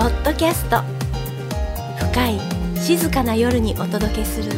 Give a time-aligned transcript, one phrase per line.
[0.00, 0.78] ポッドキャスト。
[2.10, 2.40] 深い
[2.78, 4.50] 静かな夜にお届けする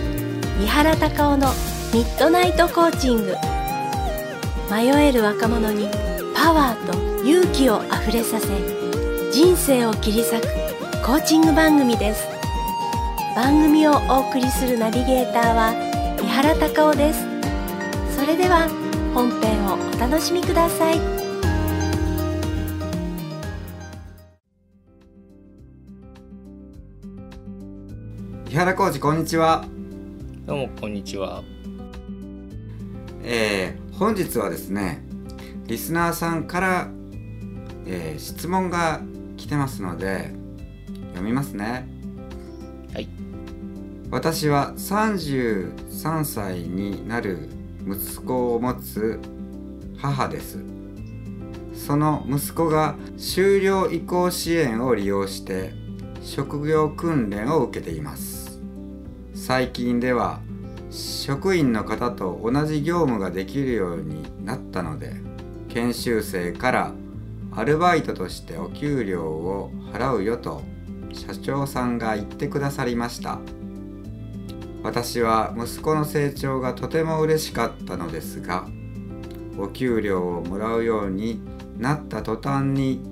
[0.61, 1.49] 三原孝夫の
[1.93, 3.35] ミッドナイトコーチング。
[4.71, 5.89] 迷える若者に
[6.33, 8.47] パワーと勇気をあふれさせ
[9.33, 10.43] 人生を切り裂く
[11.05, 12.25] コーチング番組です。
[13.35, 15.73] 番組をお送りするナビゲーターは
[16.21, 17.27] 三原孝夫です。
[18.17, 18.69] それでは
[19.13, 21.22] 本編をお楽しみください。
[28.53, 29.65] 井原浩二こんにちは
[30.45, 31.43] どうもこんにちは。
[33.23, 35.03] えー、本日はですね
[35.65, 36.89] リスナーさんから、
[37.87, 39.01] えー質問が
[39.39, 40.33] 来てますので
[41.15, 41.89] 読みますね
[42.93, 43.09] はい。
[44.11, 47.49] 私は33歳になる
[47.89, 49.19] 息子を持つ
[49.97, 50.63] 母です
[51.73, 55.73] その息子が修了移行支援を利用して
[56.23, 58.42] 職業訓練を受けています
[59.45, 60.39] 最近では
[60.93, 65.17] 職員の方と同じ業務ができるようになったので
[65.69, 66.93] 研修生から
[67.51, 70.63] アルバイトとしてお給料を払うよと
[71.13, 73.41] 社長さんが言ってくださりました。
[74.85, 78.69] 私は息子の成長がとても嬉しかったのですが
[79.59, 81.41] お給料をもらうように
[81.79, 83.03] なった途端に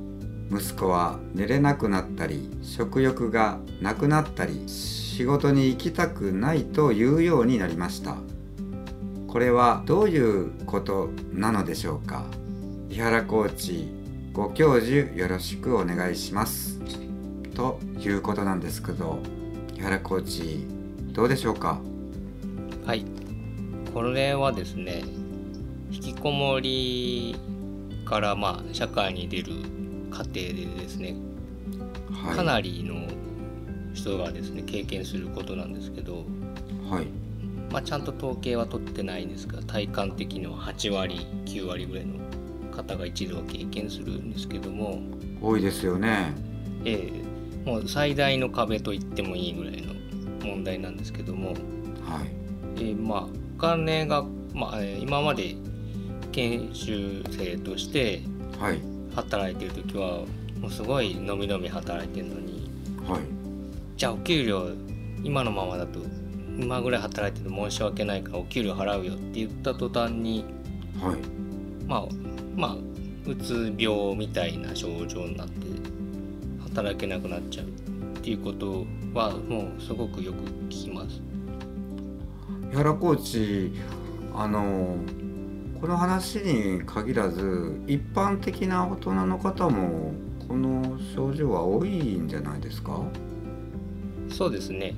[0.48, 8.16] 息子は寝れなくなったり食欲がなくなったりし仕事に行きたくないというようになりました。
[9.28, 12.24] これはどういうことなのでしょうか？
[12.88, 13.92] 井原コーチ
[14.32, 16.80] ご教授よろしくお願いします。
[17.54, 19.18] ということなんですけど
[19.76, 20.66] 井原コーチ
[21.12, 21.82] どうでしょうか？
[22.86, 23.04] はい。
[23.92, 25.02] これはですね、
[25.90, 27.36] 引きこもり
[28.06, 29.52] からまあ社会に出る
[30.10, 31.14] 過程でですね、
[32.10, 32.36] はい。
[32.36, 33.06] かなりの
[33.94, 36.24] 人がですね経験することなんですけど、
[36.90, 37.06] はい。
[37.70, 42.18] まあ、ちゃんと統計は取ってないんですが体感的には8割9割ぐらいの
[42.72, 45.00] 方が一度は経験するんですけども、
[45.40, 46.34] 多いですよね。
[46.84, 49.92] ええもう最大の壁と言ってもいいぐらいの
[50.42, 51.58] 問題なんですけども、はい。
[52.76, 53.26] えーまあ
[53.56, 55.54] お金が、まあえー今まで
[56.32, 58.22] 研修生として
[58.58, 58.80] はい。
[59.14, 60.22] 働いてる時は
[60.60, 62.70] もうすごいのみのみ働いてるのに
[63.06, 63.20] はい
[64.00, 64.70] じゃあお給料
[65.22, 66.00] 今のままだと
[66.58, 70.42] 今ぐらい働いてて申し訳ないからお給料払うよって言った途端に
[71.02, 71.18] はい
[71.86, 72.04] まあ
[72.56, 72.76] まあ
[73.28, 75.66] うつ病みたいな症状になって
[76.62, 77.68] 働けなくなっちゃうっ
[78.22, 80.38] ていうことはもうすごくよく
[80.70, 81.20] 聞きます。
[82.72, 83.72] 井原コーチ
[84.34, 84.96] あの
[85.78, 90.14] この話に限らず一般的な大人の方も
[90.48, 92.98] この症状は多いんじゃないですか？
[94.30, 94.94] そうですね。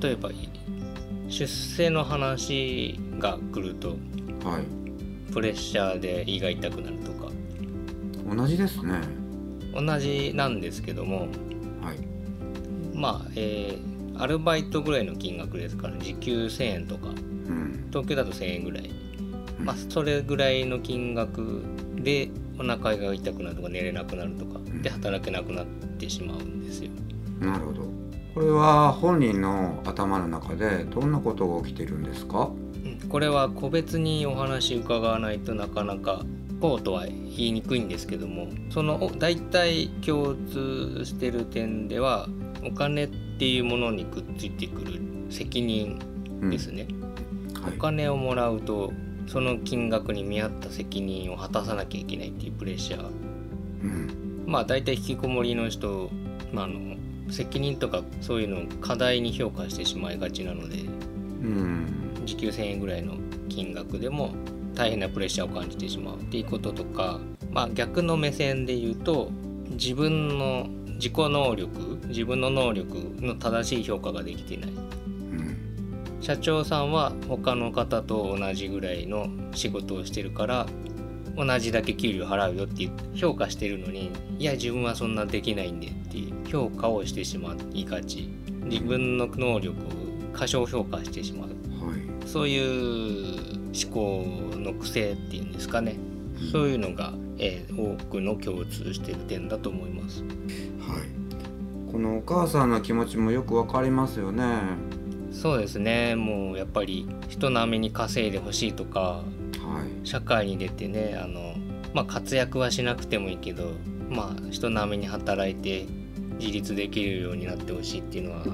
[0.00, 0.30] 例えば
[1.28, 3.96] 出世の話が来ると
[4.44, 5.32] はい。
[5.32, 7.30] プレッシャーで胃が痛くなるとか。
[8.34, 9.00] 同じですね。
[9.74, 11.28] 同じなんですけども
[11.82, 11.98] はい。
[12.94, 17.86] まあえーアルバイトぐらいの金額ですから時給1000円とかうん。
[17.90, 18.90] 東京だと1000円ぐらい、
[19.58, 19.64] うん。
[19.64, 21.62] まあ、それぐらいの金額
[21.96, 24.82] でお腹が痛くなるとか寝れなくなるとかん。
[24.82, 25.66] で働けなくなっ
[25.98, 26.90] てしまうんですよ。
[27.40, 27.93] なるほど
[28.34, 32.50] これは本人の頭の中でどんなことが起きているんですか？
[32.84, 36.24] うんこれは個別にお話伺わないとなかなか
[36.60, 42.26] こうとは言いにくいんですけどもそのお大体共通してる点では
[42.66, 43.08] お金っ
[43.38, 46.00] ていうものにくっついてくる責任
[46.40, 46.88] うんですね、
[47.62, 47.74] はい。
[47.76, 48.92] お金をもらうと
[49.26, 53.04] その金額に見合った責任を果たさなきゃいけないっていうプレッシャー。
[53.82, 54.44] うん。
[54.46, 56.10] まあ大体引きこもりの人、
[56.52, 56.96] まあ、あの
[57.30, 61.86] 責任とかそういうのを課題に評価してしまいがちなのでうん。
[62.24, 63.14] 時給1000円ぐらいの
[63.48, 64.34] 金額でも
[64.74, 67.20] 大変なプレッシャーを感じてしまうっていうこととか、
[67.50, 69.30] まあ、逆の目線で言うと
[69.70, 74.70] 自分の自己能力自分の能力の正しい評価ができていない。
[74.70, 75.56] うん。
[76.20, 80.66] 社長さんは他の方と同じぐらいの仕事をしてるから
[81.36, 88.28] 同じだけ給料払うよって評価してるのにいや自分はそんなできないんでっていう評価をしてしまいがち。
[88.64, 89.88] 自分の能力を
[90.32, 91.48] 過小評価してしまう。
[91.86, 92.26] はい。
[92.26, 93.36] そういう
[93.74, 94.24] 思考
[94.56, 95.96] の癖っていうんですかね。
[96.50, 100.22] そういうのが、えー多くの共通している点だと思います。
[100.22, 101.92] はい。
[101.92, 104.44] このお母さんの気持ちもよくわかりますよね。
[105.30, 106.14] そうですね。
[106.16, 109.43] もうやっぱり人並みに稼いでほしいとかはい
[110.04, 111.54] 社会に出てねあの、
[111.92, 113.72] まあ、活躍はしなくてもいいけど、
[114.08, 115.86] まあ、人並みに働いて
[116.38, 118.44] 自立できるようになってほしいっていうのは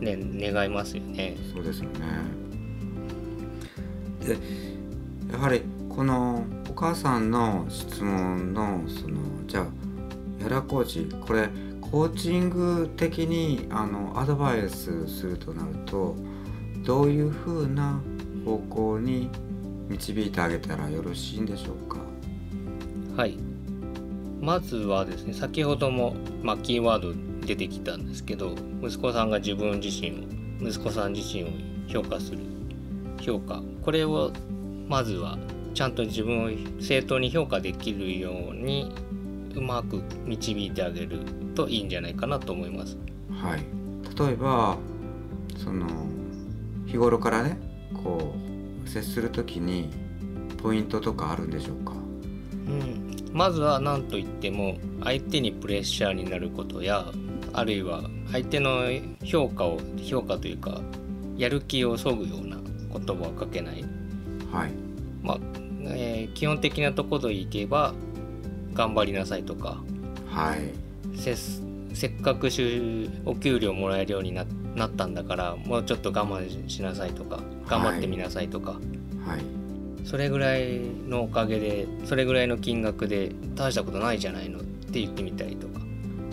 [0.00, 0.18] ね
[0.52, 1.36] 願いますよね。
[1.54, 2.42] そうですよね
[4.26, 4.36] で
[5.32, 11.48] やはりこのお母さんの質問のそのじゃあやらコーチこれ
[11.80, 16.16] コーチング的にあのアドバイスするとなると
[16.84, 18.00] どういうふうな
[18.44, 19.28] 方向に
[19.92, 21.98] 導いてあげたらよろしいんでしょうか？
[23.16, 23.36] はい。
[24.40, 27.12] まずはですね先ほども、まあ、キーワード
[27.46, 30.14] 出てきたんですけど息子さんが自分自身を
[30.68, 31.48] 息子さん自身を
[31.86, 32.38] 評価する
[33.20, 33.62] 評価。
[33.82, 34.32] これを
[34.88, 35.38] まずは
[35.74, 36.50] ちゃんと自分を
[36.80, 38.92] 正当に評価できるように
[39.54, 41.20] うまく導いてあげる
[41.54, 42.96] といいんじゃないかなと思います。
[43.30, 43.60] はい、
[44.18, 44.76] 例えば
[45.56, 45.86] その
[46.86, 47.60] 日頃からね
[48.02, 48.51] こう
[48.92, 49.90] 接する時に
[50.62, 51.92] ポイントとかあるんでしょうか？
[51.92, 57.06] うん、まずは何といっても相手にプレッシャーになることや
[57.52, 58.82] あるいは相手の
[59.24, 60.80] 評価を評価というか
[61.36, 62.58] やる気をそぐような
[62.92, 63.82] 言葉をかけない、
[64.52, 64.72] はい。
[65.22, 65.38] まあ
[65.84, 67.94] えー基本的なところでいけば
[68.74, 69.82] 頑張りなさいとか
[70.28, 70.70] はい。
[71.18, 71.34] せ
[71.94, 74.44] せっかく収お給料もらえるようにな
[74.74, 79.44] なったんだからもうちょっと我慢しなさいとか頑張ってみなさいとか、はい。
[80.04, 85.80] それぐらいのおかげでそれぐらいの金額で大したことないじゃないのって言ってみたりとか。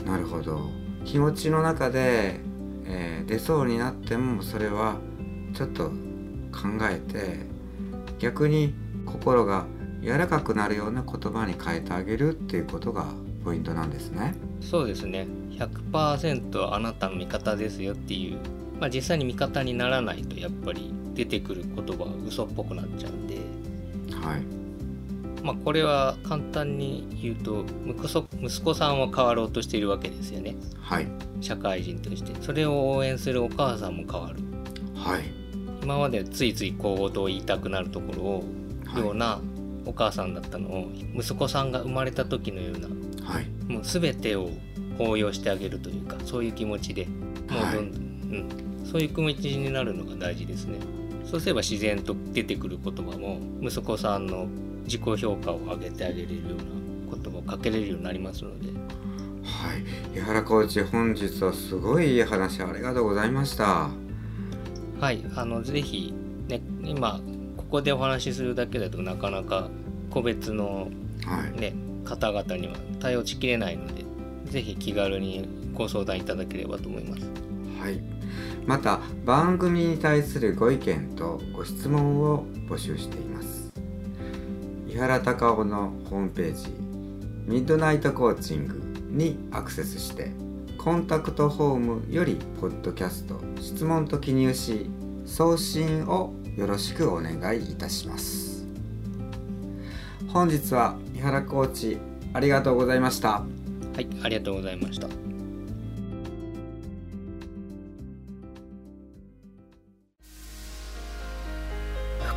[0.05, 0.69] なるほど。
[1.05, 2.39] 気持ちの中で、
[2.85, 4.95] えー出そうになってもそれは
[5.53, 5.89] ちょっと
[6.51, 7.45] 考えて
[8.17, 8.73] 逆に
[9.05, 9.67] 心が
[10.01, 13.05] 柔らかくなるような言葉に変えてあげるっていうことが
[13.43, 14.35] ポイントなんですね。
[14.61, 15.27] そうですね。
[15.51, 18.37] 100%あなたの味方ですよっていう、
[18.79, 23.35] まあ、実際に味方にならないとやっぱり出てくる言葉が嘘っぽくなっちゃうんで、
[24.15, 24.59] はい。
[25.43, 27.65] まあ、これは簡単に言うと
[28.37, 30.55] 息子さんは変わろうとしているわけですよね。
[30.81, 31.07] はい。
[31.41, 32.33] 社会人として。
[32.41, 34.39] それを応援するお母さんも変わる。
[34.95, 35.23] はい。
[35.81, 38.43] 今までついつい小言を言いたくなるところを
[38.85, 39.01] はい。
[39.01, 39.39] ような
[39.85, 42.87] お母さんだったのを息子さんが生まれた時のような
[43.29, 43.47] はい。
[43.71, 44.49] もう全てを
[44.97, 48.41] 抱擁してあげるというかそういう気持ちでもうどんどん、はい。
[48.41, 50.79] うん、そういう気持ちになるのが大事ですね。
[51.25, 54.47] そうすれば自然と出てくる言葉も息子さんの
[54.85, 56.39] 自己評価を上げてあげれるよ
[57.09, 58.69] うな言葉をかけれるようになりますので。
[59.43, 60.17] はい。
[60.17, 63.89] 井原コーチ本日はすごいいい話ありがとうございました。
[64.99, 65.23] はい。
[65.35, 66.13] あのぜひ
[66.47, 67.21] ね今
[67.57, 69.69] ここでお話しするだけだとなかなか
[70.09, 70.89] 個別の
[71.25, 71.59] はい。
[71.59, 71.73] ね
[72.09, 74.03] 方々には対応しきれないので
[74.45, 77.23] ぜひ気軽にご相談いただければと思います。
[77.79, 78.01] はい、
[78.65, 83.71] また番組に対するご意見とご質問を募集しています。
[84.87, 86.71] 井原隆夫のホームページ
[87.45, 90.31] ミッドナイトコーチングにアクセスして
[90.79, 91.77] コンタクトフォー
[92.07, 94.89] ムよりポッドキャスト質問と記入し
[95.25, 98.65] 送信をよろしくお願いいたします。
[100.27, 101.97] 本日は井原コーチ
[102.31, 103.29] ありがとうございました。
[103.31, 103.43] は
[103.99, 105.07] いありがとうございました。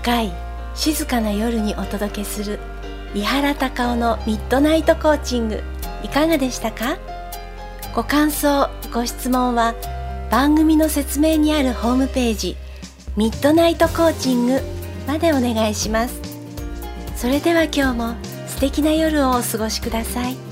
[0.02, 0.32] 深い
[0.75, 2.58] 静かな夜にお届けする
[3.14, 5.62] 伊原隆夫のミッドナイトコーチング
[6.02, 6.98] いかがでしたか？
[7.94, 9.77] ご感想ご質問は
[10.29, 12.56] 番組の説明にあるホームページ
[13.17, 14.60] ミッドナイトコーチング
[15.06, 16.20] までお願いします。
[17.15, 18.31] それでは今日も素
[18.62, 20.51] 敵な夜をお過ごしください。